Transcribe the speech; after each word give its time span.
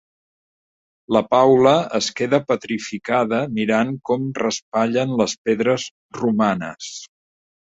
La 1.15 1.19
Paula 1.33 1.73
es 1.99 2.07
queda 2.21 2.39
petrificada 2.51 3.43
mirant 3.59 3.93
com 4.11 4.27
raspallen 4.41 5.15
les 5.23 5.37
pedres 5.51 5.87
romanes. 6.23 6.91